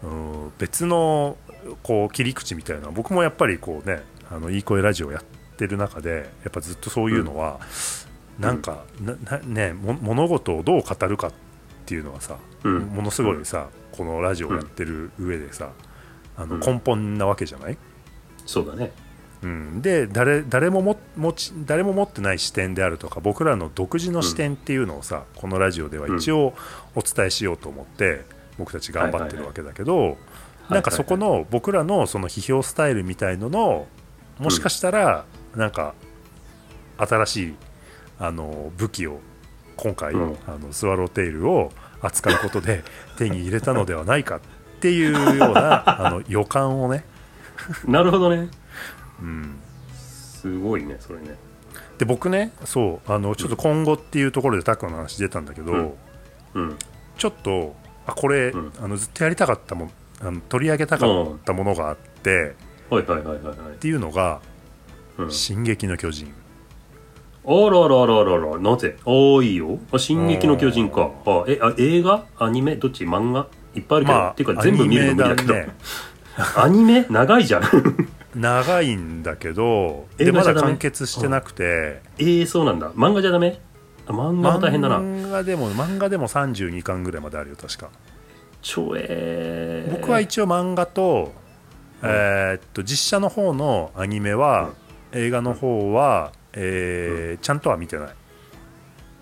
[0.03, 1.37] う、うん別の
[1.81, 7.59] こう切り口みたいな僕もやっぱりこうねあのいい声ラジオやってる中でやっぱずっとそういうのは、
[8.39, 11.46] なんかななねも物事をどう語るかって
[11.95, 12.79] いうのはさ、うん。
[12.87, 15.71] ものすごいさこのラジオをやってる上でさ、
[16.35, 16.61] あのうん。
[16.61, 17.77] 根本なわけじゃない、
[18.45, 18.91] そうだね。
[19.43, 26.55] うん、で誰誰もも持ち誰も持ってない視点であるとか僕らの独自の視点っていうのをさ、このラジオでは一応
[26.95, 28.25] お伝えしようと思って
[28.57, 30.17] 僕たち頑張ってるわけだけど、
[30.69, 33.87] なんかそこの僕らのその批評スタイルみたいのの
[34.39, 35.93] もしかしたらなんか
[36.97, 37.55] 新しい
[38.19, 39.19] あの武器を
[39.77, 40.37] 今回、うん。
[40.47, 42.83] あのスワローテイルを扱うことで
[43.17, 44.39] 手に入れたのではないかっ
[44.79, 47.05] ていうような あの予感をね、
[47.85, 48.49] なるほどね。
[49.21, 49.55] うん、
[49.93, 51.35] すごいねそれね。
[51.97, 55.93] で僕ねそうあのちょっと今後っていうところでタックの話出たんだけど、うん。
[56.53, 56.77] うん。
[57.17, 58.73] ちょっとあこれ、うん。
[58.79, 62.55] あのずっとやりたかったもんあの取り上げたかったものがあって、
[62.89, 63.55] はいはいはいはいはい。
[63.71, 64.41] っていうのが
[65.17, 66.31] うん「進撃の巨人
[67.49, 68.97] あらららららなぜ？
[69.05, 69.79] ああいいよ。
[69.93, 71.11] あ進撃の巨人か。
[71.25, 72.25] あえあ映画？
[72.37, 72.75] アニメ？
[72.75, 73.05] どっち？
[73.05, 73.47] 漫画？
[73.73, 75.75] いっぱいあ」るけど、まあっていうか全部見るの無理だけどアニメだね。
[76.57, 77.05] アニメ？
[77.09, 77.63] 長いじゃん。
[78.35, 82.91] 長いんだけどでまだ完結してなくて、ええそうなんだ。
[82.91, 83.59] 漫画じゃダメ？
[84.07, 84.97] あ漫画は大変だな。
[84.97, 87.89] 漫画でも漫画でも32巻ぐらいまであるよ確か。
[88.61, 89.91] 超えー。
[90.01, 91.31] 僕は一応漫画と,、
[92.03, 94.71] えーっと実写の方のアニメは、
[95.13, 98.09] 映画の方は、えーちゃんとは見てない。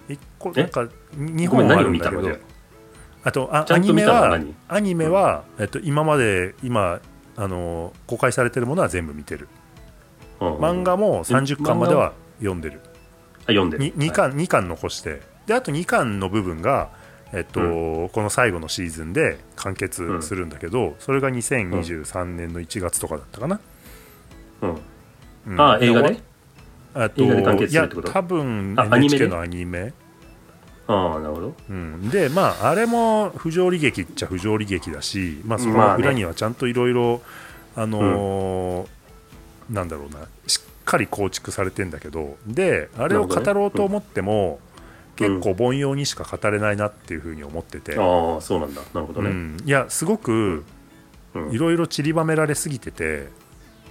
[0.10, 0.62] 一個え？
[0.62, 2.22] なんか2ごめん何を本あるんだけど。
[2.22, 2.40] 見たのじゃ
[3.26, 3.32] あ？
[3.32, 7.02] とあアニメはアニメは、えっと、今まで今
[7.36, 9.50] あの公開されてるものは全部見てる。
[10.40, 12.80] あ、うん漫画も30巻までは読んでる。
[13.40, 13.84] あ読んでる。
[13.84, 15.22] に 2, 巻2巻残して。
[15.46, 16.90] であと2巻の部分が、
[17.34, 23.60] えっとこの最後のシーズンで完結するんだけど、それが2023年の1月とかだったかな、
[24.62, 24.78] うん。
[25.48, 25.62] うん。
[25.62, 26.20] あ映画で？
[26.96, 28.08] あと映画で完結するってこと？
[28.08, 29.94] いや多分あアニメ NHK でのアニメ。
[30.88, 31.54] ああなるほど。
[31.70, 36.04] うん、でまああれも不条理劇っちゃ不条理劇だし、まあ、そまあね。
[36.04, 37.22] の裏にはちゃんといろいろ
[37.76, 38.88] あのー
[39.70, 40.28] なんだろうな。
[40.48, 42.38] しっかり構築されてんだけど。
[42.46, 44.60] であれを語ろうと思っても、
[45.16, 48.82] 結構凡庸にしか語れないなっていうふうに思ってて、ああそうなんだ。
[48.94, 49.32] なるほどね。
[49.32, 50.64] うん、いやすごく
[51.34, 51.52] うん。
[51.52, 53.30] いろいろ散りばめられすぎてて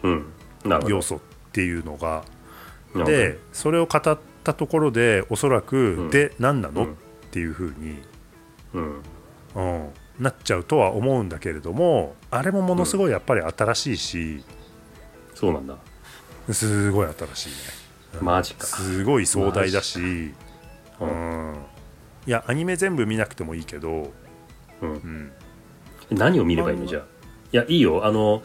[0.04, 0.26] うん。
[0.64, 0.94] なるほど。
[0.94, 1.18] 要素っ
[1.52, 2.24] ていうのが
[2.94, 6.10] でそれを語ったところでおそらく、うん。
[6.10, 6.92] で何なの、うん。
[6.92, 6.96] っ
[7.32, 7.98] ていうふうに、
[8.74, 9.02] うん。
[9.56, 14.44] うん、なっちゃうとは思うんだけれどもあれもものすごいやっぱり新しいし、
[15.34, 15.76] そうなんだ。
[16.52, 17.54] すごい新しいね。
[18.20, 18.66] マジか。
[18.66, 20.34] すごい壮大だし、う
[21.00, 21.52] うん。
[21.52, 21.56] ん、
[22.26, 24.12] いやアニメ全部見なくてもいいけど、
[24.80, 24.90] うん。
[24.90, 25.32] うん、
[26.10, 26.86] 何を見ればいいの？
[26.86, 27.02] じゃあ。
[27.52, 28.04] いやいいよ。
[28.04, 28.42] あの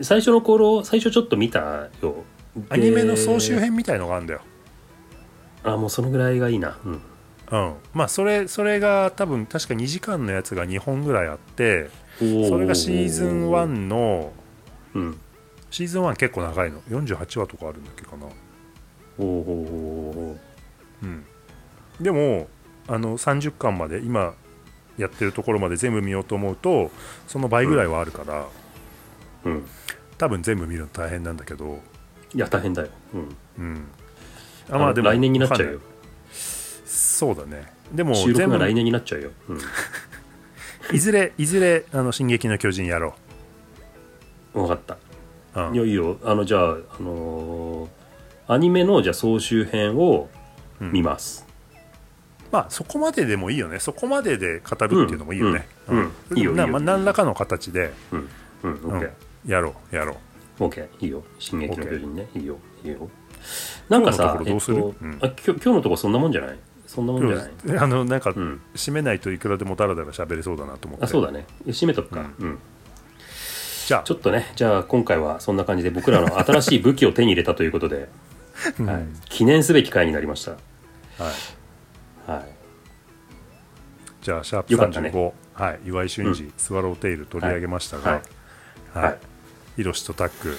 [0.00, 2.24] 最初の頃最初ちょっと見たよ。
[2.35, 2.35] で
[2.68, 4.40] アニメの総集編みたいのがあるんだよ、
[5.62, 6.78] あもうそのぐらいがいいな。
[6.84, 7.00] うん。
[7.48, 12.24] うん、まあそれそれが多分確か2時間のやつが2本ぐらいあってそ
[12.58, 14.32] れがシーズン1の
[14.94, 15.20] うん。
[15.70, 16.80] シーズン1結構長いの。
[16.82, 18.26] 48話とかあるんだっけかな。
[19.18, 19.24] おー。
[19.24, 20.36] お
[21.02, 21.24] うん。
[22.00, 22.48] でも
[22.88, 24.34] あの30巻まで今
[24.96, 26.90] やってるところまで全部見ようと思うと
[27.26, 28.46] その倍ぐらいはあるから、
[29.44, 29.66] うん。
[30.18, 31.80] 多分全部見るの大変なんだけど
[32.36, 32.88] いや大変だよ。
[33.14, 33.36] うん。
[33.58, 33.88] うん。
[34.68, 35.72] あの来年になっちゃうよ。
[35.72, 35.96] わかんない
[36.84, 37.72] そうだね。
[37.92, 39.58] でも収録全部が来年になっちゃうよ、うん、
[40.92, 43.14] いずれいずれあの「進撃の巨人」やろ
[44.52, 44.94] 分かった。
[45.62, 45.74] う、うん。
[45.74, 46.18] いやいいよ。
[46.24, 47.88] あのじゃあ、あのー
[48.48, 50.28] アニメのじゃあ総集編を
[50.80, 50.92] うん。
[50.92, 51.46] 見ます、
[52.52, 53.78] まあそこまででもいいよね。
[53.78, 55.96] そこまでで語るっていうのもいいよね、うん。
[55.96, 56.12] うん。
[56.32, 56.38] うん。
[56.38, 56.66] いいよいいよ。
[56.66, 58.28] なまあ、何らかの形で、うん。
[58.62, 58.70] うん。
[58.72, 59.10] オッケー、
[59.46, 59.50] うん。
[59.50, 60.16] やろうやろう
[60.58, 61.22] オッケーいいよ。
[61.38, 62.28] 進撃の巨人ね。
[62.34, 62.58] いいよ。
[62.84, 63.08] いいよ。
[63.88, 65.18] なんかさとうするえっとうん。
[65.20, 66.58] あきょ今日のとこそんなもんじゃない？
[66.86, 67.78] そんなもんじゃない？
[67.78, 68.60] あのなんか、うん。
[68.74, 71.04] 締めないといくらでもダラダラ喋れそうだなと思って。
[71.04, 71.46] あそうだね。
[71.66, 72.58] 締めとくか、うん。
[73.86, 74.02] じゃあ。
[74.02, 78.08] ちょっとねじゃあ今回はそんな感じで僕らの新しい武器を手に入れたということで、
[78.80, 78.86] うん。
[78.86, 80.52] はい、記念すべき回になりました。
[80.52, 80.58] は
[82.28, 82.30] い。
[82.30, 82.44] はい。
[84.22, 85.10] じゃあシャープよかったね。
[85.10, 88.22] 35、はい、岩井俊二、スワローテイル取り上げましたが、ははい
[88.96, 88.98] い。
[89.06, 89.18] はい
[89.76, 90.56] ヒロシとタック、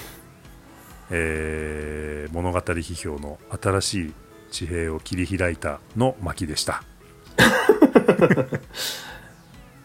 [1.11, 4.13] えー物語批評の新しい
[4.51, 6.83] 地平を切り開いたの巻でした。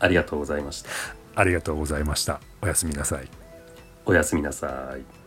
[0.01, 0.91] ありがとうございました。
[1.35, 2.41] ありがとうございました。
[2.61, 3.28] おやすみなさい。
[4.05, 5.22] おやすみなさい